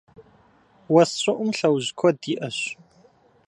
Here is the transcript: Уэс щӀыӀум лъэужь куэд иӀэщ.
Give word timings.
Уэс 0.93 1.11
щӀыӀум 1.21 1.49
лъэужь 1.57 1.89
куэд 1.97 2.19
иӀэщ. 2.33 2.59